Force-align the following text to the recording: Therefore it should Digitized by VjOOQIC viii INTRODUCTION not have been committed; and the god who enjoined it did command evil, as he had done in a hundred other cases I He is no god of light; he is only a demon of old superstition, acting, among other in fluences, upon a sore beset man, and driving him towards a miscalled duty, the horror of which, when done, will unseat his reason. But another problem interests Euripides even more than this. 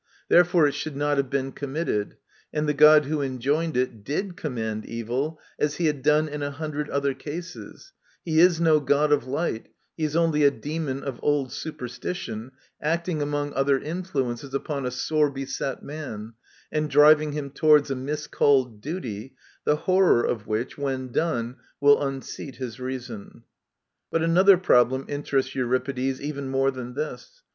Therefore 0.29 0.65
it 0.67 0.71
should 0.71 0.95
Digitized 0.95 0.97
by 0.97 0.99
VjOOQIC 0.99 0.99
viii 0.99 1.09
INTRODUCTION 1.11 1.15
not 1.15 1.17
have 1.17 1.29
been 1.29 1.51
committed; 1.51 2.17
and 2.55 2.67
the 2.69 2.73
god 2.73 3.05
who 3.05 3.21
enjoined 3.21 3.77
it 3.77 4.03
did 4.03 4.35
command 4.35 4.85
evil, 4.87 5.39
as 5.59 5.75
he 5.75 5.85
had 5.85 6.01
done 6.01 6.27
in 6.27 6.41
a 6.41 6.49
hundred 6.49 6.89
other 6.89 7.13
cases 7.13 7.93
I 8.25 8.31
He 8.31 8.39
is 8.39 8.59
no 8.59 8.79
god 8.79 9.11
of 9.11 9.27
light; 9.27 9.67
he 9.95 10.03
is 10.03 10.15
only 10.15 10.43
a 10.43 10.49
demon 10.49 11.03
of 11.03 11.19
old 11.21 11.51
superstition, 11.51 12.51
acting, 12.81 13.21
among 13.21 13.53
other 13.53 13.77
in 13.77 14.01
fluences, 14.01 14.55
upon 14.55 14.87
a 14.87 14.89
sore 14.89 15.29
beset 15.29 15.83
man, 15.83 16.33
and 16.71 16.89
driving 16.89 17.33
him 17.33 17.51
towards 17.51 17.91
a 17.91 17.95
miscalled 17.95 18.81
duty, 18.81 19.35
the 19.65 19.75
horror 19.75 20.23
of 20.25 20.47
which, 20.47 20.79
when 20.79 21.11
done, 21.11 21.57
will 21.79 22.01
unseat 22.01 22.55
his 22.55 22.79
reason. 22.79 23.43
But 24.09 24.23
another 24.23 24.57
problem 24.57 25.05
interests 25.07 25.53
Euripides 25.53 26.19
even 26.19 26.49
more 26.49 26.71
than 26.71 26.95
this. 26.95 27.43